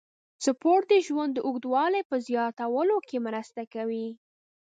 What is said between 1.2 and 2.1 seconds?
د اوږدوالي